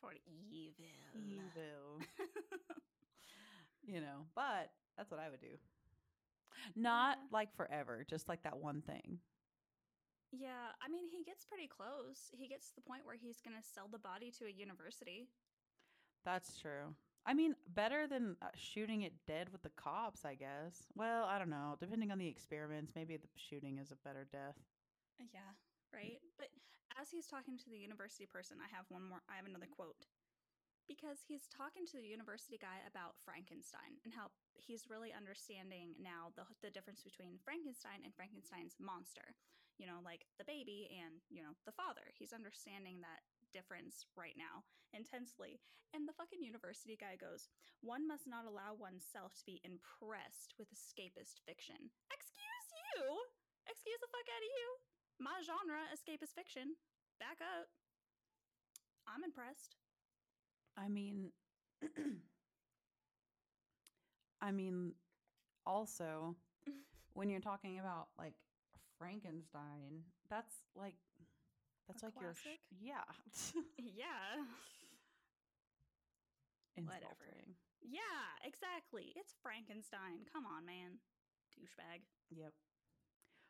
[0.00, 0.12] For
[0.50, 0.88] evil.
[1.14, 2.00] Evil.
[3.84, 4.26] you know.
[4.34, 5.58] But that's what I would do.
[6.74, 7.28] Not Yeah.
[7.30, 9.18] like forever, just like that one thing.
[10.32, 12.30] Yeah, I mean, he gets pretty close.
[12.32, 15.28] He gets to the point where he's going to sell the body to a university.
[16.24, 16.94] That's true.
[17.26, 20.86] I mean, better than uh, shooting it dead with the cops, I guess.
[20.96, 21.76] Well, I don't know.
[21.78, 24.56] Depending on the experiments, maybe the shooting is a better death.
[25.30, 25.54] Yeah,
[25.94, 26.18] right?
[26.18, 26.38] Mm-hmm.
[26.40, 26.50] But
[26.98, 30.08] as he's talking to the university person, I have one more, I have another quote.
[30.90, 36.34] because he's talking to the university guy about Frankenstein and how he's really understanding now
[36.34, 39.34] the the difference between Frankenstein and Frankenstein's monster.
[39.80, 42.12] You know, like the baby and, you know, the father.
[42.14, 44.62] He's understanding that difference right now
[44.94, 45.58] intensely.
[45.96, 47.48] And the fucking university guy goes,
[47.80, 53.26] "One must not allow oneself to be impressed with escapist fiction." Excuse you.
[53.66, 54.68] Excuse the fuck out of you.
[55.22, 56.74] My genre escapist fiction.
[57.20, 57.68] Back up.
[59.06, 59.76] I'm impressed.
[60.76, 61.30] I mean,
[64.40, 64.94] I mean,
[65.66, 66.34] also
[67.14, 68.34] when you're talking about like
[68.98, 70.94] Frankenstein, that's like
[71.86, 72.60] that's A like your sh- classic?
[72.80, 73.04] yeah,
[73.78, 74.42] yeah.
[76.74, 77.46] Whatever.
[77.82, 78.00] Yeah,
[78.44, 79.12] exactly.
[79.14, 80.24] It's Frankenstein.
[80.32, 80.98] Come on, man.
[81.54, 82.02] Douchebag.
[82.30, 82.52] Yep.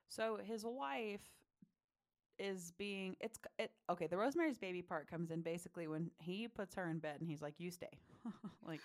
[0.08, 1.22] So his wife
[2.38, 4.06] is being it's it okay.
[4.06, 7.42] The Rosemary's Baby part comes in basically when he puts her in bed and he's
[7.42, 7.98] like, "You stay,"
[8.66, 8.80] like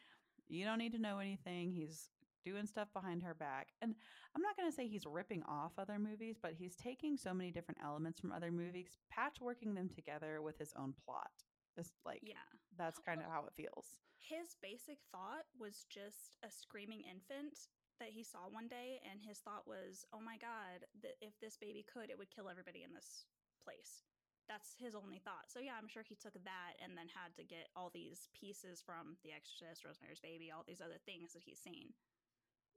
[0.48, 1.70] you don't need to know anything.
[1.72, 2.08] He's
[2.44, 3.94] doing stuff behind her back, and
[4.34, 7.78] I'm not gonna say he's ripping off other movies, but he's taking so many different
[7.84, 11.30] elements from other movies, patchworking them together with his own plot.
[11.76, 12.34] It's like yeah.
[12.76, 13.86] that's kind of how it feels.
[14.18, 17.58] His basic thought was just a screaming infant
[18.02, 21.56] that he saw one day, and his thought was, oh my god, th- if this
[21.56, 23.24] baby could, it would kill everybody in this
[23.62, 24.02] place.
[24.50, 25.46] That's his only thought.
[25.46, 28.82] So, yeah, I'm sure he took that and then had to get all these pieces
[28.82, 31.94] from The Exorcist, Rosemary's Baby, all these other things that he's seen.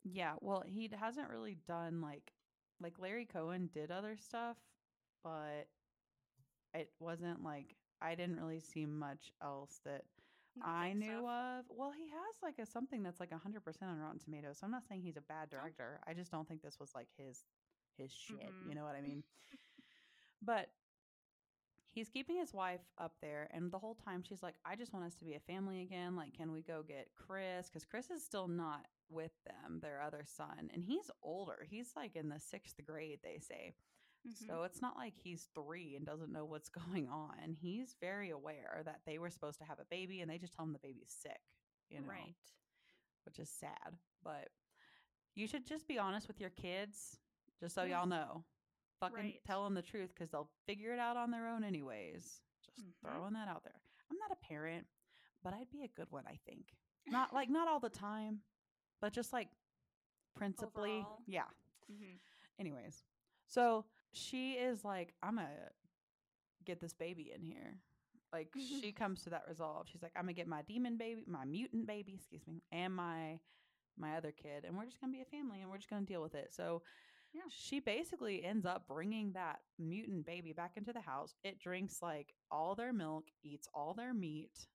[0.04, 2.32] Yeah, well, he hasn't really done like
[2.80, 4.58] like Larry Cohen did other stuff,
[5.24, 5.68] but
[6.74, 10.04] it wasn't like I didn't really see much else that
[10.62, 11.66] I knew stuff.
[11.66, 11.66] of.
[11.70, 14.58] Well, he has like a something that's like 100% on Rotten Tomatoes.
[14.60, 15.58] So I'm not saying he's a bad Oh.
[15.58, 16.00] director.
[16.08, 17.44] I just don't think this was like his
[17.98, 18.68] his shit, Mhm.
[18.70, 19.24] you know what I mean?
[20.42, 20.70] but
[21.94, 25.06] he's keeping his wife up there and the whole time she's like I just want
[25.06, 26.16] us to be a family again.
[26.18, 30.26] Like can we go get Chris cuz Chris is still not with them, their other
[30.26, 31.66] son, and he's older.
[31.70, 33.76] He's like in the 6th grade, they say.
[34.34, 37.56] So it's not like he's three and doesn't know what's going on.
[37.60, 40.66] He's very aware that they were supposed to have a baby and they just tell
[40.66, 41.40] him the baby's sick,
[41.90, 42.36] you know, Right.
[43.26, 43.98] which is sad.
[44.24, 44.50] But
[45.36, 47.18] you should just be honest with your kids,
[47.60, 48.44] just so y'all know.
[49.00, 49.44] Fucking Right.
[49.46, 52.42] tell them the truth because they'll figure it out on their own, anyways.
[52.64, 52.94] Just Mhm.
[53.02, 53.82] throwing that out there.
[54.10, 54.88] I'm not a parent,
[55.44, 56.74] but I'd be a good one, I think.
[57.06, 58.42] Not like, not all the time,
[59.02, 59.50] but just like
[60.34, 61.00] principally.
[61.02, 61.24] Overall.
[61.28, 61.48] Yeah
[61.92, 62.20] Mhm.
[62.58, 63.04] anyways
[63.48, 63.86] so
[64.16, 65.50] she is like i'm gonna
[66.66, 67.76] get this baby in here.
[68.34, 68.80] Like mm-hmm.
[68.82, 69.88] she comes to that resolve.
[69.92, 73.40] She's like i'm gonna get my demon baby my mutant baby excuse me and my
[73.98, 76.22] my other kid and we're just gonna be a family and we're just gonna deal
[76.22, 76.54] with it.
[76.54, 76.82] So
[77.34, 77.44] Yeah.
[77.50, 81.36] she basically ends up bringing that mutant baby back into the house.
[81.44, 84.68] It drinks like all their milk eats all their meat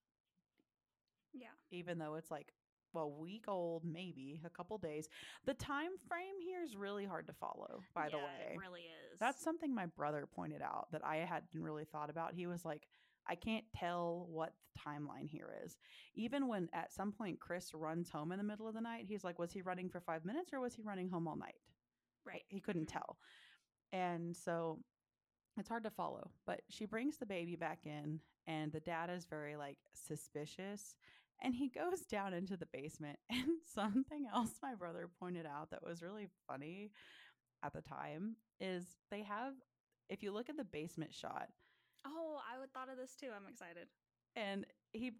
[1.32, 1.48] Yeah.
[1.70, 2.52] even though it's like
[2.98, 5.08] a week old maybe a couple days
[5.44, 9.18] the time frame here is really hard to follow by the way It really is.
[9.20, 12.34] that's something my brother pointed out that I hadn't really thought about.
[12.34, 12.86] He was like,
[13.28, 15.76] I can't tell what the timeline here is.
[16.14, 19.22] Even when at some point Chris runs home in the middle of the night, he's
[19.24, 21.60] like, was he running for five minutes or was he running home all night?
[22.26, 22.44] Right.
[22.48, 22.92] he couldn't Mhm.
[22.92, 23.18] tell.
[23.92, 24.78] And so
[25.58, 26.30] it's hard to follow.
[26.46, 30.94] But she brings the baby back in, and the dad is very like suspicious.
[31.42, 33.18] And he goes down into the basement.
[33.30, 36.90] And something else my brother pointed out that was really funny
[37.62, 39.54] at the time is they have,
[40.08, 41.48] if you look at the basement shot,
[42.06, 43.28] Oh, I would thought of this too.
[43.34, 43.88] I'm excited.
[44.34, 45.12] and he,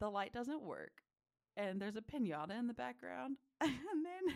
[0.00, 0.92] the light doesn't work,
[1.56, 3.36] and there's a pinata in the background.
[3.62, 4.34] And then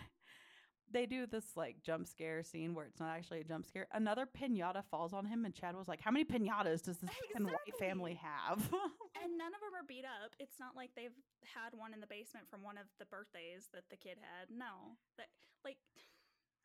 [0.91, 3.87] they do this like jump scare scene where it's not actually a jump scare.
[3.91, 7.45] Another pinata falls on him, and Chad was like, How many pinatas does this fucking
[7.47, 8.69] white family have?
[9.23, 10.37] And none of them are beat up.
[10.37, 13.89] It's not like they've had one in the basement from one of the birthdays that
[13.89, 14.53] the kid had.
[14.53, 14.97] No.
[15.17, 15.33] That
[15.65, 15.81] like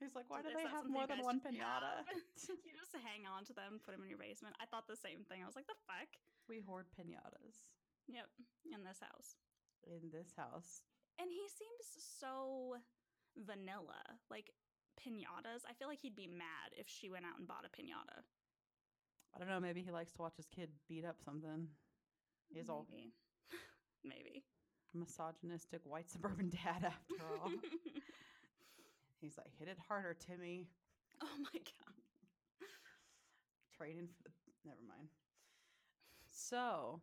[0.03, 2.03] He's like, Why do they have more than one pinata?
[2.67, 4.59] you just hang on to them, put them in your basement.
[4.59, 5.41] I thought the same thing.
[5.43, 6.11] I was like, the fuck?
[6.51, 7.71] we hoard pinatas
[8.11, 8.27] Yep,
[8.75, 9.38] in this house.
[9.87, 10.83] in this house.
[11.23, 11.87] And he seems
[12.19, 12.83] so
[13.38, 14.19] vanilla.
[14.27, 14.51] Like
[14.99, 15.62] pinatas.
[15.71, 18.27] I feel like he'd be mad if she went out and bought a pinata.
[19.35, 19.61] I don't know.
[19.61, 21.69] Maybe he likes to watch his kid beat up something.
[22.55, 23.12] He's all Maybe.
[24.05, 24.45] Maybe.
[24.95, 27.51] misogynistic white suburban dad after all.
[29.21, 30.69] He's like, hit it harder, Timmy.
[31.23, 31.95] oh my god.
[33.77, 34.31] Trading for the.
[34.65, 35.09] Never mind.
[36.31, 37.01] So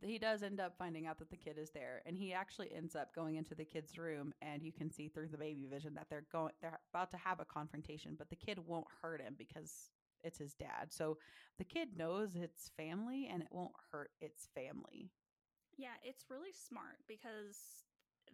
[0.00, 2.96] he does end up finding out that the kid is there, and he actually ends
[2.96, 6.06] up going into the kid's room, and you can see through the baby vision that
[6.08, 6.52] they're going.
[6.62, 9.90] They're about to have a confrontation, but the kid won't hurt him because
[10.22, 10.90] it's his dad.
[10.90, 11.18] So
[11.58, 15.10] the kid knows it's family and it won't hurt its family.
[15.76, 17.86] Yeah, it's really smart because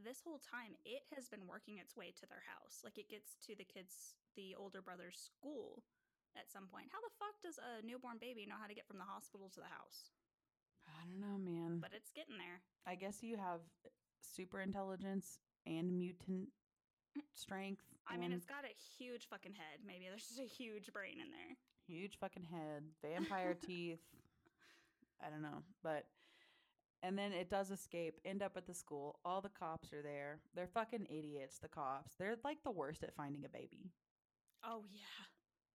[0.05, 2.83] this whole time it has been working its way to their house.
[2.85, 5.83] Like it gets to the kids, the older brother's school
[6.37, 6.91] at some point.
[6.93, 9.61] How the fuck does a newborn baby know how to get from the hospital to
[9.61, 10.13] the house?
[10.87, 11.79] I don't know, man.
[11.81, 12.63] But it's getting there.
[12.87, 13.61] I guess you have
[14.21, 16.49] super intelligence and mutant
[17.17, 17.23] mm.
[17.35, 17.85] strength.
[18.09, 19.85] I mean, it's got a huge fucking head.
[19.85, 21.57] Maybe there's just a huge brain in there.
[21.89, 24.01] Huge fucking head, vampire teeth.
[25.25, 26.05] I don't know, but
[27.03, 29.19] and then it does escape, end up at the school.
[29.25, 30.41] All the cops are there.
[30.55, 32.15] They're fucking idiots, the cops.
[32.19, 33.93] They're like the worst at finding a baby.
[34.65, 35.27] Oh yeah.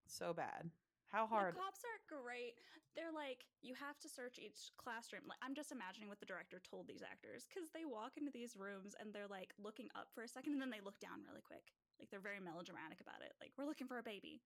[0.06, 0.70] So bad.
[1.08, 1.54] How hard?
[1.54, 2.58] The cops are great.
[2.98, 5.30] They're like, you have to search each classroom.
[5.30, 8.58] Like, I'm just imagining what the director told these actors because they walk into these
[8.58, 11.42] rooms and they're like looking up for a second and then they look down really
[11.46, 11.74] quick.
[12.02, 13.34] Like they're very melodramatic about it.
[13.38, 14.42] Like we're looking for a baby.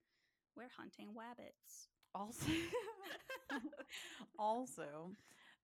[0.57, 1.87] We're hunting wabbits.
[2.15, 2.51] Also,
[4.39, 5.11] also,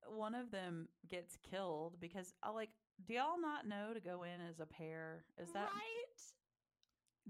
[0.08, 2.70] one of them gets killed because I like.
[3.08, 5.26] Do y'all not know to go in as a pair?
[5.42, 6.04] Is that right?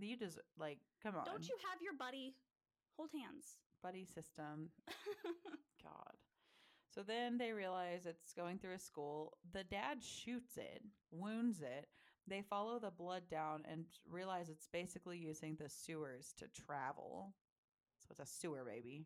[0.01, 1.25] you just like come on?
[1.25, 2.35] Don't you have your buddy?
[2.97, 3.57] Hold hands.
[3.81, 4.69] buddy system?
[5.83, 6.13] God.
[6.93, 9.33] So then they realize it's going through a school.
[9.51, 11.87] The dad shoots it, wounds it.
[12.27, 17.33] They follow the blood down and realize it's basically using the sewers to travel.
[18.03, 19.05] So it's a sewer baby.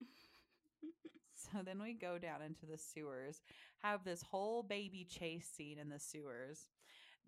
[1.52, 3.42] So then we go down into the sewers,
[3.78, 6.66] have this whole baby chase scene in the sewers.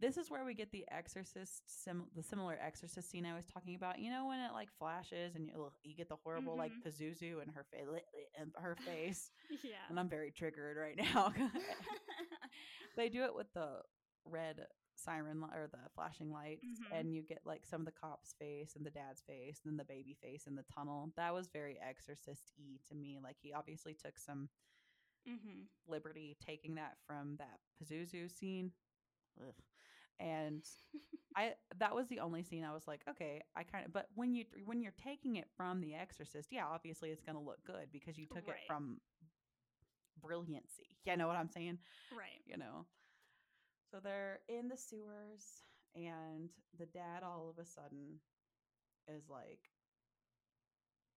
[0.01, 3.77] This is where we get the exorcist, sim- the similar exorcist scene I was talking
[3.77, 3.99] about.
[4.01, 6.83] You know when it like flashes and you, you get the horrible like Mhm.
[6.85, 8.03] Pazuzu in her face,
[8.37, 9.31] in her face,
[9.63, 9.71] yeah.
[9.89, 11.33] and I'm very triggered right now.
[12.97, 13.83] they do it with the
[14.25, 14.67] red
[15.01, 16.99] siren or the flashing lights Mhm.
[17.01, 19.77] and you get like some of the cop's face and the dad's face and then
[19.77, 23.95] the baby face in the tunnel that was very exorcist-y to me like he obviously
[23.95, 24.49] took some
[25.29, 25.63] mm-hmm.
[25.87, 28.73] liberty taking that from that pazuzu scene
[29.41, 29.55] Ugh.
[30.19, 30.65] and
[31.37, 34.35] i that was the only scene i was like okay i kind of but when
[34.35, 37.91] you when you're taking it from the exorcist yeah obviously it's going to look good
[37.93, 38.57] because you took Right.
[38.59, 39.01] it from
[40.21, 41.79] brilliancy you know what i'm saying
[42.13, 42.43] Right.
[42.47, 42.87] you know.
[43.91, 48.21] So they're in the sewers, and the dad all of a sudden
[49.09, 49.59] is like,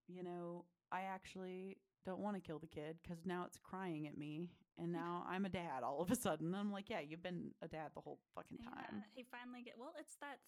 [0.08, 4.18] you know, I actually don't want to kill the kid because now it's crying at
[4.18, 6.54] me, and now I'm a dad all of a sudden.
[6.54, 8.86] I'm like, yeah, you've been a dad the whole fucking time.
[8.90, 9.94] Yeah, he finally get well.
[9.98, 10.38] It's that.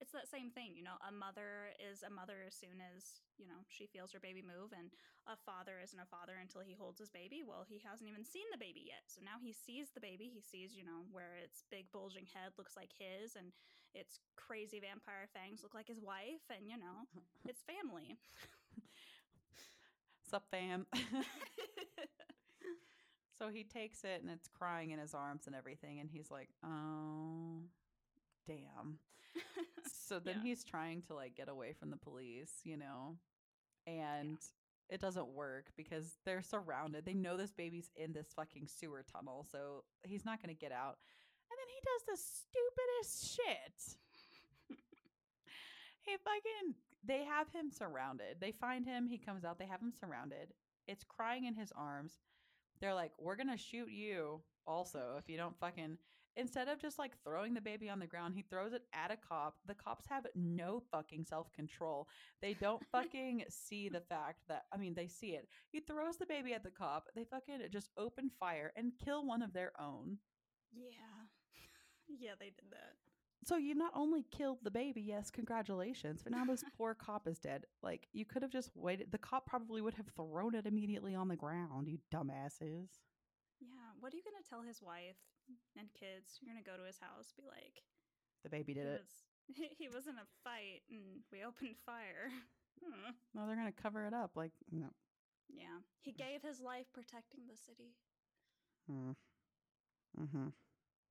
[0.00, 0.94] It's that same thing, you know.
[1.02, 4.70] A mother is a mother as soon as you know she feels her baby move,
[4.70, 4.94] and
[5.26, 7.42] a father isn't a father until he holds his baby.
[7.42, 10.30] Well, he hasn't even seen the baby yet, so now he sees the baby.
[10.30, 13.50] He sees, you know, where its big bulging head looks like his, and
[13.90, 17.10] its crazy vampire fangs look like his wife, and you know,
[17.50, 18.14] it's family.
[20.30, 20.86] Sup, fam?
[23.38, 26.48] so he takes it, and it's crying in his arms and everything, and he's like,
[26.62, 27.62] oh,
[28.46, 28.98] damn.
[30.06, 30.42] so then Yeah.
[30.42, 33.16] he's trying to like get away from the police, you know,
[33.86, 34.38] and
[34.88, 37.04] it doesn't work because they're surrounded.
[37.04, 40.72] They know this baby's in this fucking sewer tunnel, so he's not going to get
[40.72, 40.98] out.
[41.50, 44.76] And then he does the stupidest shit.
[46.02, 46.74] he fucking
[47.04, 48.36] they have him surrounded.
[48.40, 50.52] They find him, he comes out, they have him surrounded.
[50.86, 52.14] It's crying in his arms.
[52.80, 55.98] They're like, "We're going to shoot you also if you don't fucking
[56.38, 59.16] instead of just like throwing the baby on the ground, he throws it at a
[59.16, 59.56] cop.
[59.66, 62.08] The cops have no fucking self control.
[62.40, 65.48] They don't fucking see the fact that, I mean, they see it.
[65.70, 67.08] He throws the baby at the cop.
[67.14, 70.18] They fucking just open fire and kill one of their own.
[70.72, 71.26] yeah,
[72.08, 72.94] yeah, they did that.
[73.44, 77.38] So you not only killed the baby, yes, congratulations, but now this poor cop is
[77.38, 77.64] dead.
[77.82, 79.12] Like, you could have just waited.
[79.12, 82.88] The cop probably would have thrown it immediately on the ground, you dumbasses.
[83.60, 85.16] Yeah, what are you gonna tell his wife
[85.76, 86.38] and kids?
[86.40, 87.82] You're gonna go to his house, be like,
[88.42, 89.00] The baby did he it.
[89.00, 89.24] was
[89.78, 92.30] he, was in a fight and we opened fire.
[92.78, 93.10] Hmm.
[93.34, 94.36] No, they're to cover it up.
[94.36, 94.86] Like, no.
[95.48, 97.96] Yeah, he gave his life protecting the city.
[98.90, 99.14] Mm.
[100.16, 100.48] hmm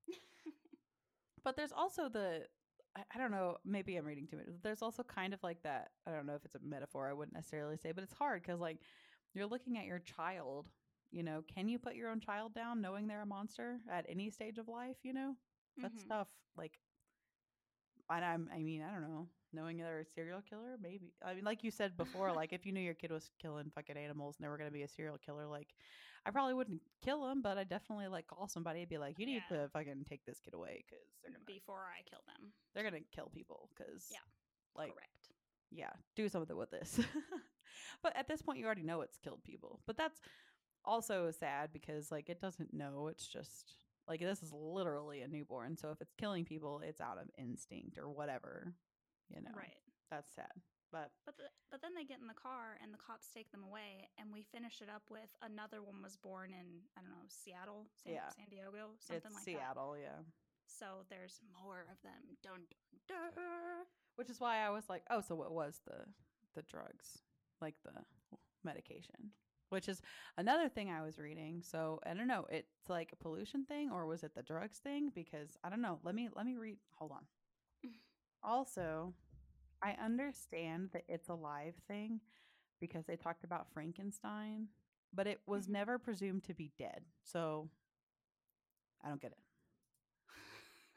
[1.44, 2.44] but there's also the
[2.96, 5.92] I, I don't know maybe i'm reading too much there's also kind of like that
[6.08, 8.60] i don't know if it's a metaphor i wouldn't necessarily say but it's hard because
[8.60, 8.80] like
[9.34, 10.68] you're looking at your child
[11.12, 14.30] you know can you put your own child down knowing they're a monster at any
[14.30, 15.36] stage of life you know
[15.82, 16.10] that's Mhm.
[16.10, 16.80] tough like
[18.10, 21.44] and i'm i mean i don't know knowing they're a serial killer maybe i mean
[21.46, 24.44] like you said before like if you knew your kid was killing fucking animals and
[24.46, 25.74] they were going to be a serial killer like
[26.26, 29.26] i probably wouldn't kill him but i definitely like call somebody and be like you
[29.26, 29.58] need Yeah.
[29.64, 32.52] to fucking take this kid away because they're gonna Before I kill them.
[32.74, 34.18] they're gonna kill people because Yeah,
[34.76, 35.32] like Correct.
[35.72, 37.00] yeah, do something with this.
[38.04, 39.82] but at this point, you already know it's killed people.
[39.86, 40.20] But that's
[40.88, 43.08] also sad because like it doesn't know.
[43.12, 43.74] It's just
[44.08, 45.78] like this is literally a newborn.
[45.78, 48.74] So if it's killing people, it's out of instinct or whatever.
[49.30, 49.76] You know, Right.
[50.10, 50.54] That's sad.
[50.90, 53.66] But But the, but then they get in the car and the cops take them
[53.68, 57.28] away, and we finish it up with another one was born in I don't know
[57.28, 58.30] Seattle, San, Yeah.
[58.32, 59.44] San Diego, something it's like that.
[59.44, 60.24] Seattle, yeah.
[60.66, 62.40] So there's more of them.
[62.42, 62.64] Dun
[63.08, 63.44] dun dun.
[64.16, 66.08] Which is why I was like, oh, so what was the
[66.56, 67.20] the drugs,
[67.60, 67.92] like the
[68.64, 69.36] medication?
[69.70, 70.02] Which is
[70.38, 71.62] another thing I was reading.
[71.62, 75.12] So I don't know, it's like a pollution thing or was it the drugs thing?
[75.14, 76.00] Because I don't know.
[76.04, 76.78] Let me let me read.
[76.98, 77.26] Hold on.
[78.44, 79.14] also,
[79.82, 82.22] I understand the it's alive thing
[82.80, 84.68] because they talked about Frankenstein,
[85.14, 85.72] but it was Mhm.
[85.72, 87.04] never presumed to be dead.
[87.24, 87.70] So
[89.04, 89.38] I don't get it.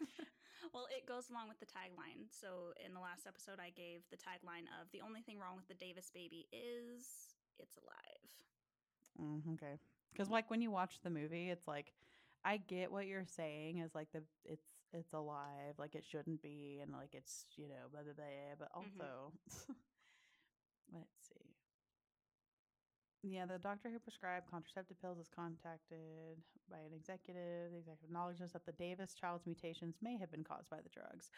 [0.74, 2.28] well, it goes along with the tagline.
[2.30, 5.68] So in the last episode, I gave the tagline of the only thing wrong with
[5.68, 8.30] the Davis baby is it's alive.
[9.18, 9.78] Mm, okay.
[10.12, 11.92] Because like when you watch the movie, it's like
[12.44, 16.80] I get what you're saying is like the it's it's alive, like it shouldn't be,
[16.82, 18.54] and like it's you know blah blah blah.
[18.58, 19.00] But Mhm.
[19.00, 19.32] also,
[20.92, 21.54] let's see.
[23.22, 26.38] Yeah, the doctor who prescribed contraceptive pills is contacted
[26.70, 27.70] by an executive.
[27.72, 31.30] The executive acknowledges that the Davis child's mutations may have been caused by the drugs.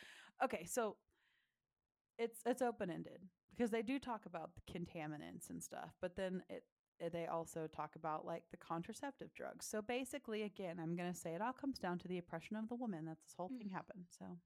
[0.42, 0.96] Okay, so
[2.18, 3.20] it's it's open ended
[3.50, 6.64] because they do talk about the contaminants and stuff, but then it
[7.08, 9.66] they also talk about like the contraceptive drugs.
[9.66, 12.68] So basically, again, I'm going to say it all comes down to the oppression of
[12.68, 13.72] the woman that this whole thing Mhm.
[13.72, 14.06] happened.
[14.10, 14.38] So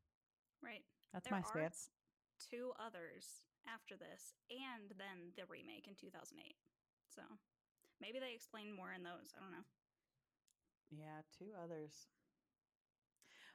[0.62, 0.84] Right.
[1.12, 1.90] that's There my stance.
[2.38, 6.56] Two others after this, and then the remake in 2008.
[7.08, 7.22] So
[8.00, 9.34] maybe they explain more in those.
[9.36, 9.64] I don't know.
[10.90, 12.08] Yeah, two others.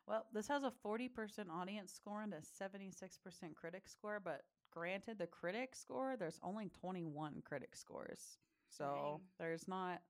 [0.08, 5.28] Well, this has a 40% audience score and a 76% critic score, but granted, the
[5.28, 8.38] critic score, there's only 21 critic scores.
[8.72, 9.32] So Dang.
[9.40, 10.02] there's not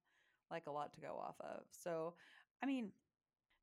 [0.51, 1.67] like a lot to go off of.
[1.71, 2.15] So,
[2.63, 2.93] I mean,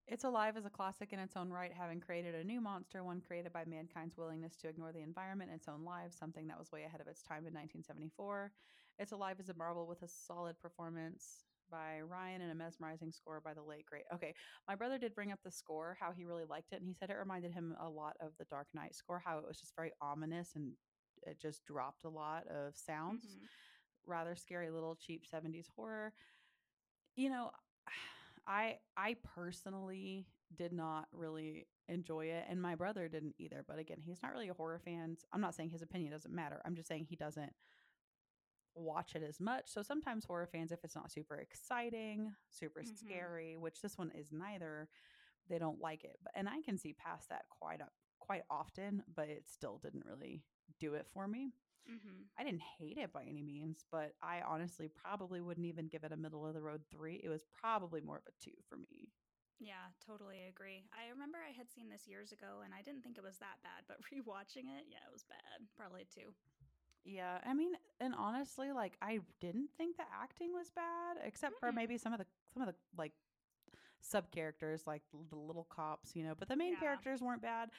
[0.06, 3.20] It's Alive as a classic in its own right, having created a new monster, one
[3.20, 6.72] created by mankind's willingness to ignore the environment and its own lives, something that was
[6.72, 8.52] way ahead of its time in 1974.
[8.98, 13.40] It's Alive as a marvel with a solid performance by Ryan and a mesmerizing score
[13.42, 14.06] by the late great.
[14.12, 14.34] Okay,
[14.66, 17.10] my brother did bring up the score, how he really liked it, and he said
[17.10, 19.92] it reminded him a lot of the Dark Knight score, how it was just very
[20.00, 20.76] ominous and
[21.22, 23.24] it just dropped a lot of sounds.
[23.24, 23.48] Mhm.
[24.08, 26.14] Rather scary little cheap 70s horror.
[27.16, 27.52] You know,
[28.46, 34.00] I I personally did not really enjoy it and my brother didn't either, but again,
[34.00, 35.16] he's not really a horror fan.
[35.32, 36.62] I'm not saying his opinion doesn't matter.
[36.64, 37.54] I'm just saying he doesn't
[38.74, 39.68] watch it as much.
[39.68, 42.84] So sometimes horror fans if it's not super exciting, super Mhm.
[42.84, 44.88] scary, which this one is neither,
[45.48, 46.18] they don't like it.
[46.22, 50.06] But and I can see past that quite up quite often, but it still didn't
[50.06, 50.44] really
[50.78, 51.54] do it for me.
[51.88, 52.28] Mhm.
[52.38, 56.12] I didn't hate it by any means, but I honestly probably wouldn't even give it
[56.12, 57.16] a middle of the road 3.
[57.16, 59.12] It was probably more of a 2 for me.
[59.58, 60.84] Yeah, totally agree.
[60.96, 63.62] I remember I had seen this years ago and I didn't think it was that
[63.62, 65.66] bad, but rewatching it, yeah, it was bad.
[65.76, 66.34] Probably two.
[67.04, 71.72] Yeah, I mean, and honestly, like I didn't think the acting was bad, except for
[71.72, 71.72] Mm-mm.
[71.72, 73.12] maybe some of the some of the like
[74.00, 76.34] sub characters, like the the little cops, you know.
[76.34, 76.76] But the main Yeah.
[76.76, 77.70] characters weren't bad.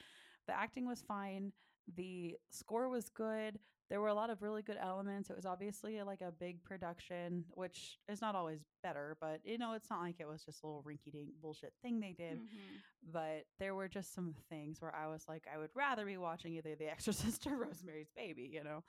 [0.46, 1.52] The acting was fine.
[1.86, 3.60] The score was good.
[3.90, 5.30] There were a lot of really good elements.
[5.30, 9.72] It was obviously like a big production, which is not always better, but you know,
[9.74, 12.80] it's not like it was just a little rinky dink bullshit thing they did Mhm.
[13.12, 16.52] but there were just some things where I was like, I would rather be watching
[16.54, 18.84] either The Exorcist or Rosemary's Baby, you know,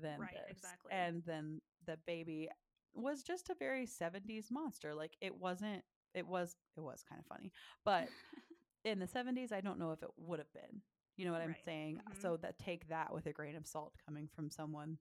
[0.00, 0.56] than Right, this.
[0.56, 0.90] exactly.
[0.90, 2.48] And then the baby
[2.94, 4.94] was just a very 70s monster.
[4.94, 5.84] Like it wasn't,
[6.14, 7.52] it was, it was kind of funny,
[7.84, 8.08] but
[8.84, 10.80] in the 70s, I don't know if it would have been.
[11.20, 11.64] You know what I'm Right.
[11.64, 12.00] saying?
[12.08, 12.14] Mhm.
[12.22, 14.98] So that take that with a grain of salt coming from someone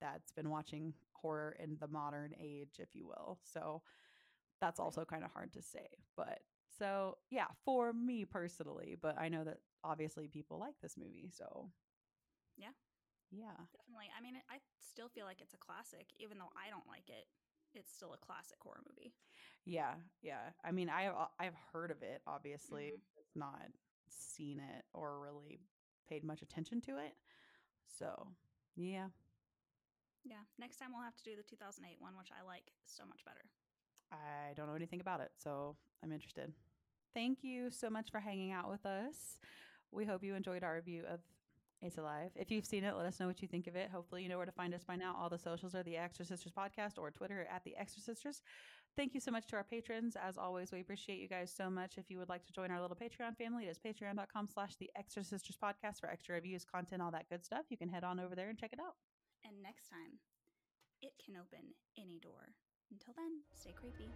[0.00, 3.40] that's been watching horror in the modern age, if you will.
[3.42, 3.82] So
[4.60, 5.88] that's also kind of hard to say.
[6.16, 6.40] But
[6.78, 11.72] so yeah, for me personally, but I know that obviously people like this movie, so
[12.56, 12.72] Yeah.
[13.30, 13.66] Yeah.
[13.76, 14.10] Definitely.
[14.16, 17.26] I mean, I still feel like it's a classic, even though I don't like it.
[17.74, 19.14] It's still a classic horror movie.
[19.64, 20.50] Yeah, yeah.
[20.64, 22.92] I mean, I uh, I've heard of it, obviously.
[22.92, 23.00] Mhm.
[23.16, 23.62] It's not
[24.18, 25.60] seen it or really
[26.08, 27.14] paid much attention to it.
[27.98, 28.28] So,
[28.76, 29.08] yeah.
[30.24, 30.42] Yeah.
[30.58, 33.44] Next time we'll have to do the 2008 one, which I like so much better.
[34.12, 36.52] I don't know anything about it, so I'm interested.
[37.14, 39.38] Thank you so much for hanging out with us.
[39.92, 41.20] We hope you enjoyed our review of
[41.80, 42.30] It's Alive.
[42.34, 43.90] If you've seen it, let us know what you think of it.
[43.90, 45.16] Hopefully, you know where to find us by now.
[45.18, 48.40] All the socials are the Exorcisters Podcast or Twitter at the Exorcisters.
[48.96, 50.16] Thank you so much to our patrons.
[50.16, 51.98] As always, we appreciate you guys so much.
[51.98, 54.88] If you would like to join our little Patreon family, it is patreon.com slash the
[54.96, 57.64] exorcisters podcast for extra reviews, content, all that good stuff.
[57.70, 58.94] You can head on over there and check it out.
[59.44, 60.20] And next time,
[61.02, 62.54] it can open any door.
[62.92, 64.14] Until then, stay creepy.